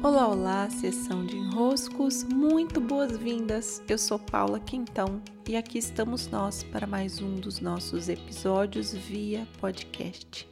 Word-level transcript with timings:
Olá, 0.00 0.28
olá, 0.28 0.70
sessão 0.70 1.26
de 1.26 1.36
enroscos, 1.36 2.22
muito 2.22 2.80
boas-vindas. 2.80 3.82
Eu 3.88 3.98
sou 3.98 4.16
Paula 4.16 4.60
Quintão 4.60 5.20
e 5.48 5.56
aqui 5.56 5.76
estamos 5.76 6.28
nós 6.28 6.62
para 6.62 6.86
mais 6.86 7.20
um 7.20 7.34
dos 7.34 7.58
nossos 7.58 8.08
episódios 8.08 8.94
via 8.94 9.44
podcast. 9.60 10.48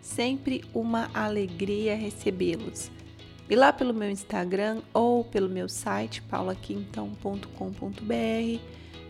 Sempre 0.00 0.64
uma 0.72 1.10
alegria 1.12 1.94
recebê-los. 1.94 2.90
E 3.50 3.54
lá 3.54 3.70
pelo 3.70 3.92
meu 3.92 4.10
Instagram 4.10 4.80
ou 4.94 5.24
pelo 5.24 5.50
meu 5.50 5.68
site 5.68 6.22
paulaquintão.com.br 6.22 8.62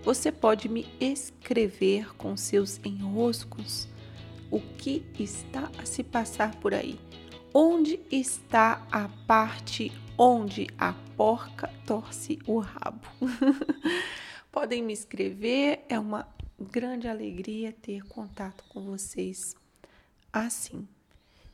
você 0.03 0.33
pode 0.33 0.69
me 0.69 0.85
escrever 1.01 2.13
com 2.17 2.37
seus 2.37 2.81
enroscos 2.85 3.87
o 4.51 4.61
que 4.61 5.05
está 5.17 5.71
a 5.79 5.87
se 5.87 6.03
passar 6.03 6.57
por 6.57 6.75
aí 6.75 6.99
Onde 7.53 8.01
está 8.11 8.87
a 8.93 9.09
parte 9.27 9.93
onde 10.19 10.67
a 10.79 10.93
porca 11.17 11.71
torce 11.87 12.39
o 12.47 12.59
rabo? 12.59 13.07
Podem 14.53 14.83
me 14.83 14.93
escrever, 14.93 15.85
é 15.89 15.99
uma 15.99 16.29
grande 16.59 17.09
alegria 17.09 17.73
ter 17.73 18.03
contato 18.05 18.65
com 18.69 18.83
vocês 18.83 19.55
assim. 20.33 20.87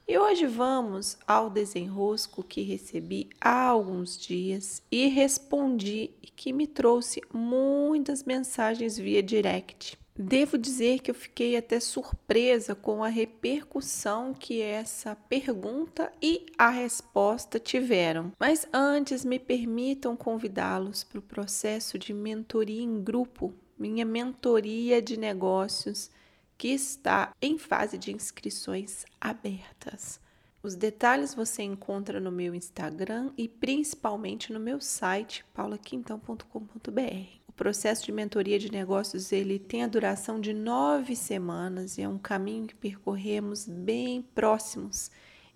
E 0.07 0.19
hoje 0.19 0.47
vamos 0.47 1.17
ao 1.27 1.49
desenrosco 1.49 2.43
que 2.43 2.63
recebi 2.63 3.31
há 3.41 3.67
alguns 3.69 4.19
dias 4.19 4.83
e 4.91 5.07
respondi 5.07 6.11
que 6.35 6.53
me 6.53 6.67
trouxe 6.67 7.21
muitas 7.33 8.25
mensagens 8.25 8.99
via 8.99 9.23
direct. 9.23 10.02
Devo 10.15 10.59
dizer 10.59 11.01
que 11.01 11.11
eu 11.11 11.15
fiquei 11.15 11.57
até 11.57 11.81
surpresa 11.81 12.75
com 12.75 13.03
a 13.03 13.09
repercussão 13.09 14.35
que 14.35 14.61
essa 14.61 15.17
pergunta 15.17 16.13
e 16.21 16.45
a 16.59 16.69
resposta 16.69 17.59
tiveram. 17.59 18.31
Mas 18.39 18.69
antes, 18.73 19.25
me 19.25 19.39
permitam 19.39 20.15
convidá-los 20.15 21.03
para 21.03 21.19
o 21.19 21.23
processo 21.23 21.99
de 21.99 22.13
mentoria 22.13 22.83
em 22.83 23.03
grupo, 23.03 23.55
minha 23.79 24.05
mentoria 24.05 25.01
de 25.01 25.17
negócios, 25.17 26.11
que 26.59 26.69
está 26.69 27.35
em 27.41 27.57
fase 27.59 27.97
de 27.97 28.13
inscrições 28.13 29.07
abertas. 29.19 30.21
Os 30.63 30.77
detalhes 30.77 31.35
você 31.35 31.63
encontra 31.63 32.21
no 32.21 32.31
meu 32.31 32.55
Instagram 32.55 33.33
e 33.37 33.49
principalmente 33.49 34.53
no 34.53 34.61
meu 34.61 34.81
site 34.81 35.45
paulaquintão.com.br. 35.55 37.42
O 37.53 37.55
processo 37.55 38.07
de 38.07 38.13
mentoria 38.13 38.59
de 38.59 38.73
negócios 38.73 39.31
ele 39.31 39.59
tem 39.59 39.85
a 39.85 39.87
duração 39.87 40.41
de 40.41 40.55
nove 40.55 41.15
semanas 41.15 41.99
e 41.99 42.03
é 42.03 42.09
um 42.09 42.17
caminho 42.17 42.67
que 42.67 42.75
percorremos 42.75 43.69
bem 43.69 44.23
próximos. 44.35 45.11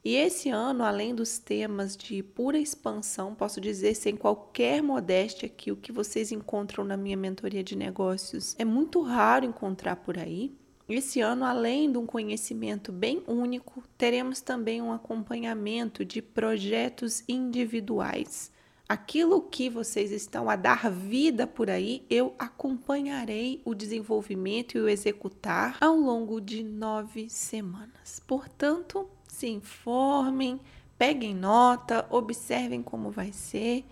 E 0.05 0.15
esse 0.15 0.51
ano, 0.51 0.85
além 0.85 1.15
dos 1.15 1.39
temas 1.39 1.97
de 1.97 2.23
pura 2.23 2.59
expansão, 2.59 3.35
posso 3.35 3.63
dizer 3.63 3.95
sem 3.95 4.15
qualquer 4.15 4.83
modéstia 4.83 5.49
que 5.49 5.73
o 5.73 5.77
que 5.77 5.91
vocês 5.91 6.31
encontram 6.31 6.85
na 6.85 6.99
minha 6.99 7.17
mentoria 7.17 7.65
de 7.65 7.75
negócios 7.75 8.55
é 8.59 8.65
muito 8.65 9.01
raro 9.01 9.47
encontrar 9.47 9.97
por 9.97 10.19
aí. 10.19 10.55
Esse 10.87 11.23
ano, 11.23 11.47
além 11.47 11.91
de 11.91 11.97
um 11.97 12.05
conhecimento 12.05 12.93
bem 12.93 13.25
único, 13.27 13.83
teremos 13.97 14.43
também 14.43 14.83
um 14.83 14.93
acompanhamento 14.93 16.05
de 16.05 16.21
projetos 16.21 17.25
individuais 17.27 18.55
aquilo 18.89 19.43
que 19.43 19.69
vocês 19.69 20.13
estão 20.13 20.49
a 20.49 20.57
dar 20.57 20.91
vida 20.91 21.47
por 21.47 21.69
aí, 21.69 22.05
eu 22.09 22.35
acompanharei 22.39 23.61
o 23.65 23.75
desenvolvimento 23.75 24.77
e 24.77 24.81
o 24.81 24.89
executar 24.89 25.77
ao 25.81 25.97
longo 25.97 26.41
de 26.41 26.63
nove 26.63 27.29
semanas. 27.29 28.23
Portanto, 28.27 29.09
se 29.27 29.49
informem, 29.49 30.61
peguem 30.97 31.35
nota, 31.35 32.07
observem 32.11 32.83
como 32.83 33.11
vai 33.11 33.33
ser 33.33 33.85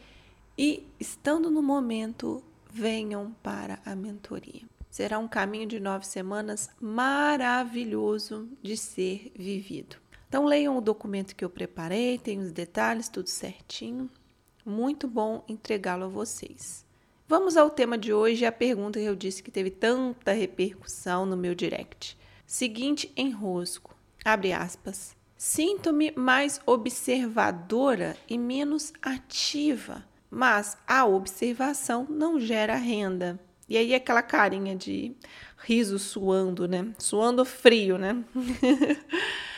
e, 0.56 0.87
estando 1.00 1.50
no 1.50 1.62
momento, 1.62 2.42
venham 2.70 3.34
para 3.42 3.81
a 3.84 3.95
mentoria. 3.95 4.62
Será 4.89 5.19
um 5.19 5.27
caminho 5.27 5.67
de 5.67 5.81
nove 5.81 6.06
semanas 6.06 6.71
maravilhoso 6.81 8.49
de 8.62 8.76
ser 8.76 9.32
vivido. 9.34 9.97
Então, 10.28 10.44
leiam 10.44 10.78
o 10.78 10.81
documento 10.81 11.34
que 11.34 11.44
eu 11.44 11.50
preparei, 11.50 12.16
tem 12.16 12.38
os 12.38 12.53
detalhes, 12.53 13.09
tudo 13.09 13.28
certinho 13.28 14.09
muito 14.64 15.06
bom 15.06 15.44
entregá-lo 15.48 16.04
a 16.04 16.08
vocês. 16.08 16.84
Vamos 17.26 17.56
ao 17.56 17.70
tema 17.70 17.97
de 17.97 18.12
hoje, 18.12 18.44
a 18.44 18.52
pergunta 18.52 18.98
que 18.98 19.04
eu 19.04 19.16
disse 19.16 19.42
que 19.42 19.50
teve 19.50 19.70
tanta 19.70 20.32
repercussão 20.32 21.25
no 21.25 21.36
meu 21.36 21.54
direct. 21.54 22.19
Seguinte 22.47 23.10
enrosco, 23.16 23.97
abre 24.25 24.52
aspas. 24.52 25.16
Sinto-me 25.36 26.12
mais 26.12 26.60
observadora 26.66 28.16
e 28.28 28.38
menos 28.38 28.92
ativa, 29.02 30.04
mas 30.30 30.76
a 30.86 31.04
observação 31.06 32.06
não 32.08 32.38
gera 32.38 32.76
renda. 32.76 33.41
E 33.69 33.76
aí 33.78 33.94
aquela 33.94 34.22
carinha 34.22 34.76
de 34.76 35.14
riso 35.56 35.98
suando, 35.98 36.69
né? 36.69 36.92
Suando 36.98 37.44
frio, 37.44 37.96
né? 37.96 38.22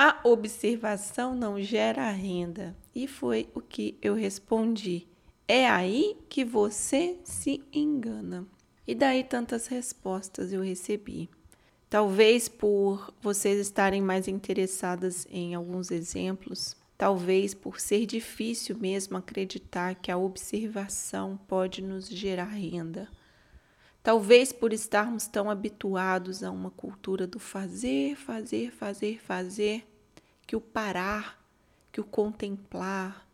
A 0.00 0.20
observação 0.22 1.34
não 1.34 1.60
gera 1.60 2.08
renda. 2.12 2.76
E 2.94 3.08
foi 3.08 3.48
o 3.52 3.60
que 3.60 3.98
eu 4.00 4.14
respondi. 4.14 5.08
É 5.48 5.68
aí 5.68 6.16
que 6.28 6.44
você 6.44 7.18
se 7.24 7.64
engana. 7.72 8.46
E 8.86 8.94
daí 8.94 9.24
tantas 9.24 9.66
respostas 9.66 10.52
eu 10.52 10.62
recebi. 10.62 11.28
Talvez 11.90 12.48
por 12.48 13.12
vocês 13.20 13.58
estarem 13.58 14.00
mais 14.00 14.28
interessadas 14.28 15.26
em 15.28 15.56
alguns 15.56 15.90
exemplos, 15.90 16.76
talvez 16.96 17.52
por 17.52 17.80
ser 17.80 18.06
difícil 18.06 18.78
mesmo 18.78 19.16
acreditar 19.16 19.96
que 19.96 20.12
a 20.12 20.16
observação 20.16 21.36
pode 21.48 21.82
nos 21.82 22.06
gerar 22.08 22.44
renda. 22.44 23.08
Talvez 24.02 24.52
por 24.52 24.72
estarmos 24.72 25.26
tão 25.26 25.50
habituados 25.50 26.42
a 26.42 26.50
uma 26.50 26.70
cultura 26.70 27.26
do 27.26 27.38
fazer, 27.38 28.16
fazer, 28.16 28.70
fazer, 28.72 29.20
fazer, 29.20 29.86
que 30.46 30.56
o 30.56 30.60
parar, 30.60 31.44
que 31.92 32.00
o 32.00 32.04
contemplar, 32.04 33.28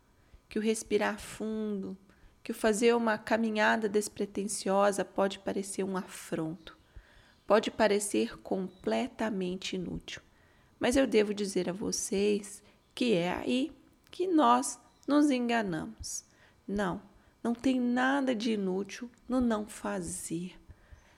que 0.49 0.59
o 0.59 0.61
respirar 0.61 1.19
fundo, 1.19 1.97
que 2.43 2.51
o 2.51 2.55
fazer 2.55 2.95
uma 2.95 3.17
caminhada 3.17 3.87
despretensiosa 3.87 5.05
pode 5.05 5.39
parecer 5.39 5.83
um 5.83 5.97
afronto, 5.97 6.77
pode 7.47 7.71
parecer 7.71 8.37
completamente 8.39 9.75
inútil. 9.75 10.21
Mas 10.79 10.95
eu 10.95 11.07
devo 11.07 11.33
dizer 11.33 11.69
a 11.69 11.73
vocês 11.73 12.61
que 12.93 13.13
é 13.13 13.33
aí 13.33 13.71
que 14.11 14.27
nós 14.27 14.79
nos 15.07 15.29
enganamos. 15.29 16.23
Não, 16.67 17.01
não 17.45 17.53
tem 17.53 17.79
nada 17.79 18.33
de 18.33 18.53
inútil 18.53 19.07
no 19.29 19.39
não 19.39 19.67
fazer, 19.67 20.59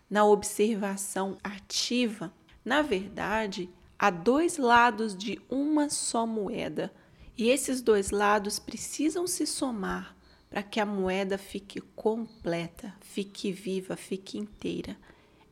na 0.10 0.26
observação 0.26 1.38
ativa. 1.42 2.34
Na 2.66 2.82
verdade, 2.82 3.70
há 3.98 4.10
dois 4.10 4.58
lados 4.58 5.16
de 5.16 5.40
uma 5.50 5.90
só 5.90 6.28
moeda 6.28 6.94
e 7.38 7.48
esses 7.48 7.82
dois 7.82 8.12
lados 8.12 8.60
precisam 8.60 9.26
se 9.26 9.48
somar 9.48 10.18
para 10.50 10.62
que 10.62 10.82
a 10.82 10.86
moeda 10.86 11.38
fique 11.38 11.80
completa, 11.96 12.94
fique 13.00 13.50
viva, 13.50 13.96
fique 13.96 14.38
inteira. 14.38 14.98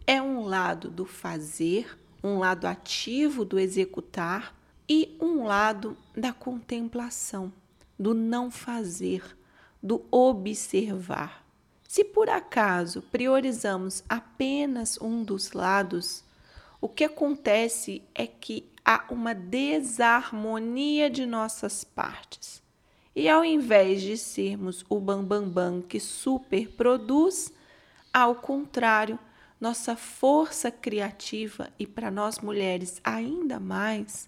É 0.06 0.22
um 0.22 0.42
lado 0.42 0.90
do 0.90 1.06
fazer, 1.06 1.98
um 2.22 2.38
lado 2.40 2.68
ativo 2.68 3.46
do 3.46 3.58
executar 3.58 4.54
e 4.90 5.16
um 5.22 5.46
lado 5.46 5.96
da 6.14 6.34
contemplação, 6.34 7.54
do 7.98 8.14
não 8.14 8.52
fazer, 8.52 9.24
do 9.86 10.04
observar. 10.10 11.46
Se 11.88 12.04
por 12.04 12.28
acaso 12.28 13.04
priorizamos 13.04 14.04
apenas 14.10 15.00
um 15.00 15.24
dos 15.24 15.52
lados, 15.52 16.24
o 16.82 16.90
que 16.90 17.04
acontece 17.04 18.02
é 18.16 18.26
que 18.26 18.68
há 18.84 19.06
uma 19.12 19.36
desarmonia 19.36 21.08
de 21.08 21.28
nossas 21.28 21.84
partes. 21.84 22.64
E 23.16 23.30
ao 23.30 23.46
invés 23.46 24.02
de 24.02 24.18
sermos 24.18 24.84
o 24.90 25.00
bambambam 25.00 25.50
bam, 25.52 25.80
bam 25.80 25.82
que 25.84 26.00
superproduz, 26.00 27.54
ao 28.12 28.34
contrário, 28.36 29.20
nossa 29.62 29.96
força 29.96 30.72
criativa 30.72 31.70
e 31.78 31.86
para 31.86 32.10
nós 32.10 32.40
mulheres 32.40 33.00
ainda 33.04 33.60
mais, 33.60 34.28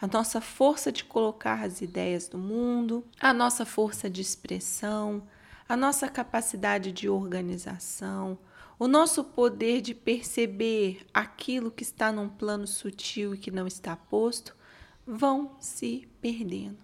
a 0.00 0.06
nossa 0.06 0.40
força 0.40 0.90
de 0.90 1.04
colocar 1.04 1.62
as 1.64 1.80
ideias 1.80 2.30
no 2.30 2.38
mundo, 2.38 3.04
a 3.20 3.32
nossa 3.32 3.64
força 3.64 4.10
de 4.10 4.20
expressão, 4.20 5.22
a 5.68 5.76
nossa 5.76 6.08
capacidade 6.08 6.92
de 6.92 7.08
organização, 7.08 8.38
o 8.78 8.88
nosso 8.88 9.22
poder 9.22 9.80
de 9.80 9.94
perceber 9.94 11.06
aquilo 11.12 11.70
que 11.70 11.82
está 11.82 12.10
num 12.10 12.28
plano 12.28 12.66
sutil 12.66 13.34
e 13.34 13.38
que 13.38 13.50
não 13.50 13.66
está 13.66 13.96
posto 13.96 14.54
vão 15.06 15.56
se 15.60 16.08
perdendo. 16.20 16.78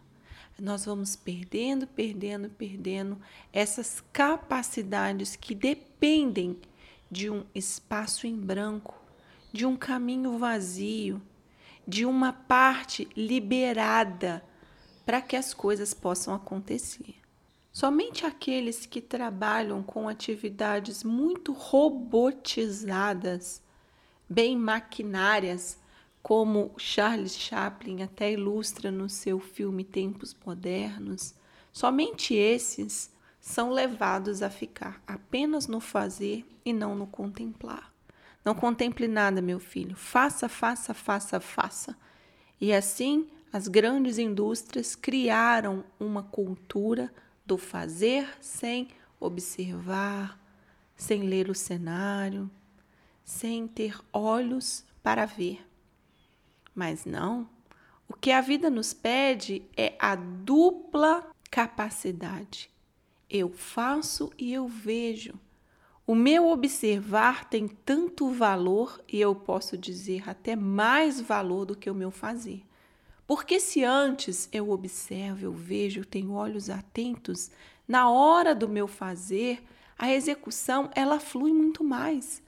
Nós 0.58 0.84
vamos 0.84 1.16
perdendo, 1.16 1.86
perdendo, 1.86 2.50
perdendo 2.50 3.18
essas 3.52 4.02
capacidades 4.12 5.34
que 5.34 5.54
dependem 5.54 6.58
de 7.10 7.30
um 7.30 7.44
espaço 7.54 8.26
em 8.26 8.36
branco, 8.36 8.94
de 9.52 9.64
um 9.64 9.74
caminho 9.74 10.38
vazio, 10.38 11.20
de 11.86 12.04
uma 12.04 12.32
parte 12.32 13.08
liberada 13.16 14.44
para 15.04 15.20
que 15.20 15.36
as 15.36 15.54
coisas 15.54 15.92
possam 15.92 16.34
acontecer. 16.34 17.16
Somente 17.72 18.26
aqueles 18.26 18.84
que 18.84 19.00
trabalham 19.00 19.82
com 19.82 20.08
atividades 20.08 21.04
muito 21.04 21.52
robotizadas, 21.52 23.62
bem 24.28 24.56
maquinárias, 24.56 25.78
como 26.22 26.72
Charles 26.76 27.36
Chaplin 27.36 28.02
até 28.02 28.32
ilustra 28.32 28.90
no 28.90 29.08
seu 29.08 29.40
filme 29.40 29.84
Tempos 29.84 30.36
Modernos, 30.44 31.34
somente 31.72 32.34
esses 32.34 33.10
são 33.40 33.70
levados 33.70 34.42
a 34.42 34.50
ficar 34.50 35.02
apenas 35.06 35.66
no 35.66 35.80
fazer 35.80 36.44
e 36.64 36.72
não 36.72 36.94
no 36.94 37.06
contemplar. 37.06 37.92
Não 38.44 38.54
contemple 38.54 39.06
nada, 39.06 39.42
meu 39.42 39.60
filho. 39.60 39.94
Faça, 39.94 40.48
faça, 40.48 40.94
faça, 40.94 41.40
faça. 41.40 41.96
E 42.60 42.72
assim, 42.72 43.28
as 43.52 43.68
grandes 43.68 44.18
indústrias 44.18 44.94
criaram 44.94 45.84
uma 45.98 46.22
cultura 46.22 47.12
do 47.44 47.58
fazer 47.58 48.28
sem 48.40 48.88
observar, 49.18 50.40
sem 50.96 51.22
ler 51.22 51.50
o 51.50 51.54
cenário, 51.54 52.50
sem 53.24 53.66
ter 53.66 53.98
olhos 54.12 54.84
para 55.02 55.26
ver. 55.26 55.66
Mas 56.74 57.04
não, 57.04 57.48
o 58.08 58.14
que 58.14 58.30
a 58.30 58.40
vida 58.40 58.70
nos 58.70 58.94
pede 58.94 59.62
é 59.76 59.94
a 59.98 60.14
dupla 60.14 61.30
capacidade. 61.50 62.70
Eu 63.28 63.50
faço 63.50 64.32
e 64.38 64.52
eu 64.52 64.66
vejo. 64.66 65.38
O 66.10 66.14
meu 66.16 66.48
observar 66.48 67.48
tem 67.48 67.68
tanto 67.68 68.30
valor 68.30 69.00
e 69.06 69.20
eu 69.20 69.32
posso 69.32 69.78
dizer 69.78 70.28
até 70.28 70.56
mais 70.56 71.20
valor 71.20 71.64
do 71.64 71.76
que 71.76 71.88
o 71.88 71.94
meu 71.94 72.10
fazer. 72.10 72.64
Porque 73.28 73.60
se 73.60 73.84
antes 73.84 74.48
eu 74.52 74.70
observo, 74.70 75.44
eu 75.44 75.52
vejo, 75.52 76.00
eu 76.00 76.04
tenho 76.04 76.32
olhos 76.32 76.68
atentos, 76.68 77.52
na 77.86 78.10
hora 78.10 78.56
do 78.56 78.68
meu 78.68 78.88
fazer, 78.88 79.62
a 79.96 80.12
execução 80.12 80.90
ela 80.96 81.20
flui 81.20 81.52
muito 81.52 81.84
mais. 81.84 82.42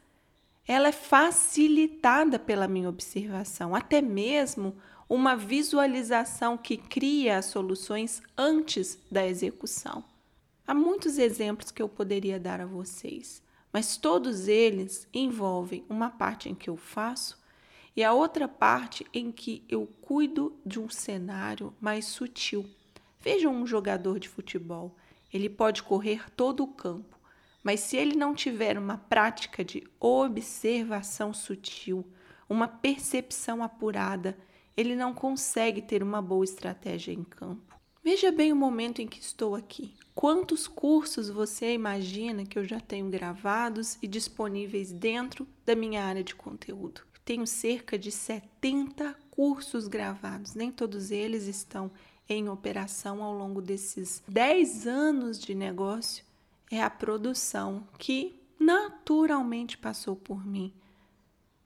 Ela 0.66 0.88
é 0.88 0.92
facilitada 0.92 2.40
pela 2.40 2.66
minha 2.66 2.88
observação, 2.88 3.76
até 3.76 4.02
mesmo 4.02 4.74
uma 5.08 5.36
visualização 5.36 6.58
que 6.58 6.76
cria 6.76 7.38
as 7.38 7.44
soluções 7.44 8.22
antes 8.36 8.98
da 9.08 9.24
execução. 9.24 10.02
Há 10.66 10.74
muitos 10.74 11.16
exemplos 11.16 11.70
que 11.70 11.80
eu 11.80 11.88
poderia 11.88 12.40
dar 12.40 12.60
a 12.60 12.66
vocês 12.66 13.40
mas 13.72 13.96
todos 13.96 14.48
eles 14.48 15.08
envolvem 15.14 15.84
uma 15.88 16.10
parte 16.10 16.48
em 16.48 16.54
que 16.54 16.68
eu 16.68 16.76
faço 16.76 17.40
e 17.96 18.04
a 18.04 18.12
outra 18.12 18.46
parte 18.46 19.06
em 19.12 19.30
que 19.32 19.64
eu 19.68 19.86
cuido 20.00 20.54
de 20.64 20.78
um 20.78 20.88
cenário 20.88 21.74
mais 21.80 22.06
sutil. 22.06 22.68
Vejam 23.20 23.54
um 23.54 23.66
jogador 23.66 24.18
de 24.18 24.28
futebol, 24.28 24.96
ele 25.32 25.48
pode 25.48 25.82
correr 25.82 26.30
todo 26.34 26.62
o 26.62 26.68
campo, 26.68 27.18
mas 27.62 27.80
se 27.80 27.96
ele 27.96 28.16
não 28.16 28.34
tiver 28.34 28.76
uma 28.76 28.98
prática 28.98 29.64
de 29.64 29.86
observação 30.00 31.32
sutil, 31.32 32.04
uma 32.48 32.66
percepção 32.66 33.62
apurada, 33.62 34.36
ele 34.76 34.96
não 34.96 35.14
consegue 35.14 35.80
ter 35.80 36.02
uma 36.02 36.20
boa 36.20 36.44
estratégia 36.44 37.12
em 37.12 37.22
campo. 37.22 37.71
Veja 38.04 38.32
bem 38.32 38.52
o 38.52 38.56
momento 38.56 39.00
em 39.00 39.06
que 39.06 39.20
estou 39.20 39.54
aqui. 39.54 39.94
Quantos 40.12 40.66
cursos 40.66 41.30
você 41.30 41.72
imagina 41.72 42.44
que 42.44 42.58
eu 42.58 42.64
já 42.64 42.80
tenho 42.80 43.08
gravados 43.08 43.96
e 44.02 44.08
disponíveis 44.08 44.92
dentro 44.92 45.46
da 45.64 45.76
minha 45.76 46.02
área 46.04 46.24
de 46.24 46.34
conteúdo? 46.34 47.02
Tenho 47.24 47.46
cerca 47.46 47.96
de 47.96 48.10
70 48.10 49.14
cursos 49.30 49.86
gravados, 49.86 50.52
nem 50.56 50.72
todos 50.72 51.12
eles 51.12 51.46
estão 51.46 51.92
em 52.28 52.48
operação 52.48 53.22
ao 53.22 53.32
longo 53.32 53.62
desses 53.62 54.20
10 54.26 54.88
anos 54.88 55.38
de 55.38 55.54
negócio. 55.54 56.24
É 56.72 56.82
a 56.82 56.90
produção 56.90 57.86
que 58.00 58.34
naturalmente 58.58 59.78
passou 59.78 60.16
por 60.16 60.44
mim. 60.44 60.74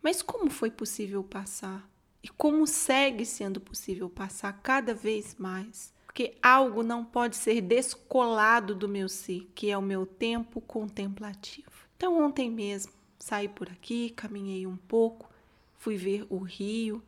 Mas 0.02 0.20
como 0.20 0.50
foi 0.50 0.70
possível 0.70 1.24
passar? 1.24 1.88
E 2.22 2.28
como 2.28 2.66
segue 2.66 3.24
sendo 3.24 3.58
possível 3.58 4.10
passar 4.10 4.52
cada 4.62 4.94
vez 4.94 5.34
mais? 5.38 5.95
Porque 6.16 6.34
algo 6.42 6.82
não 6.82 7.04
pode 7.04 7.36
ser 7.36 7.60
descolado 7.60 8.74
do 8.74 8.88
meu 8.88 9.06
ser, 9.06 9.52
que 9.54 9.70
é 9.70 9.76
o 9.76 9.82
meu 9.82 10.06
tempo 10.06 10.62
contemplativo. 10.62 11.68
Então, 11.94 12.24
ontem 12.24 12.50
mesmo, 12.50 12.90
saí 13.18 13.50
por 13.50 13.68
aqui, 13.68 14.08
caminhei 14.08 14.66
um 14.66 14.78
pouco, 14.78 15.28
fui 15.76 15.94
ver 15.98 16.26
o 16.30 16.38
rio 16.38 17.02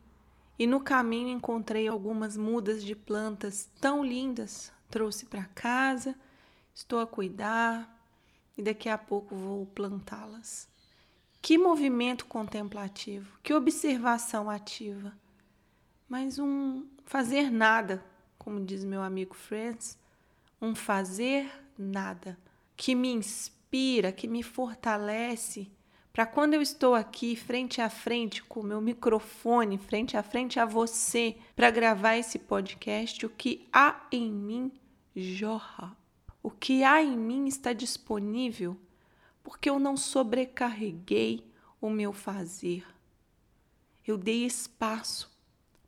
e 0.59 0.67
no 0.67 0.79
caminho 0.79 1.29
encontrei 1.29 1.87
algumas 1.87 2.37
mudas 2.37 2.83
de 2.83 2.95
plantas 2.95 3.67
tão 3.81 4.05
lindas. 4.05 4.71
Trouxe 4.91 5.25
para 5.25 5.45
casa, 5.55 6.13
estou 6.71 6.99
a 6.99 7.07
cuidar 7.07 7.91
e 8.55 8.61
daqui 8.61 8.89
a 8.89 8.97
pouco 8.97 9.35
vou 9.35 9.65
plantá-las. 9.65 10.69
Que 11.41 11.57
movimento 11.57 12.27
contemplativo, 12.27 13.39
que 13.41 13.55
observação 13.55 14.51
ativa. 14.51 15.17
Mas 16.07 16.37
um 16.37 16.85
fazer 17.07 17.49
nada 17.49 18.05
como 18.39 18.65
diz 18.65 18.83
meu 18.83 19.03
amigo 19.03 19.35
Friends, 19.35 19.99
um 20.59 20.73
fazer 20.73 21.47
nada 21.77 22.35
que 22.75 22.95
me 22.95 23.09
inspira, 23.09 24.11
que 24.11 24.27
me 24.27 24.41
fortalece 24.41 25.69
para 26.11 26.25
quando 26.25 26.53
eu 26.53 26.61
estou 26.61 26.95
aqui 26.95 27.35
frente 27.35 27.79
a 27.81 27.89
frente 27.89 28.43
com 28.43 28.61
o 28.61 28.63
meu 28.65 28.81
microfone, 28.81 29.77
frente 29.77 30.17
a 30.17 30.23
frente 30.23 30.59
a 30.59 30.65
você, 30.65 31.37
para 31.55 31.69
gravar 31.69 32.17
esse 32.17 32.39
podcast, 32.39 33.25
o 33.25 33.29
que 33.29 33.67
há 33.71 34.05
em 34.11 34.31
mim 34.31 34.71
jorra. 35.15 35.95
O 36.41 36.49
que 36.49 36.83
há 36.83 37.01
em 37.01 37.15
mim 37.15 37.47
está 37.47 37.73
disponível 37.73 38.77
porque 39.43 39.69
eu 39.69 39.79
não 39.79 39.97
sobrecarreguei 39.97 41.45
o 41.81 41.89
meu 41.89 42.13
fazer. 42.13 42.85
Eu 44.05 44.17
dei 44.17 44.45
espaço 44.45 45.31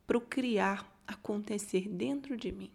para 0.06 0.16
o 0.16 0.20
criar 0.20 0.91
acontecer 1.06 1.88
dentro 1.88 2.36
de 2.36 2.52
mim. 2.52 2.70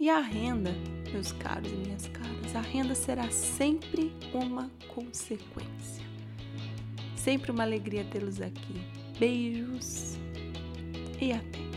E 0.00 0.08
a 0.08 0.20
renda, 0.20 0.72
meus 1.12 1.32
caros 1.32 1.70
e 1.70 1.74
minhas 1.74 2.06
caras, 2.08 2.54
a 2.54 2.60
renda 2.60 2.94
será 2.94 3.30
sempre 3.30 4.12
uma 4.32 4.70
consequência. 4.94 6.06
Sempre 7.16 7.50
uma 7.50 7.64
alegria 7.64 8.04
tê-los 8.04 8.40
aqui. 8.40 8.80
Beijos 9.18 10.16
e 11.20 11.32
até! 11.32 11.67